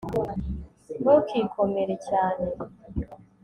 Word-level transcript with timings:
Ntukikomere 1.01 1.93
cyane 2.07 2.45